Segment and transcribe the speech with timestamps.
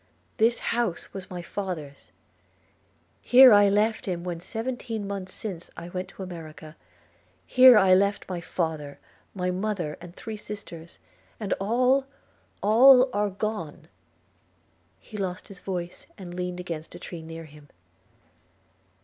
[0.37, 2.11] This house was my father's!–
[3.21, 6.75] Here I left him when seventeen months since I went to America–
[7.45, 8.97] Here I left my father,
[9.35, 10.97] my mother, and three sisters–
[11.39, 12.07] and all,
[12.63, 13.89] all are gone!'
[14.97, 17.67] He lost his voice, and leaned against a tree near him.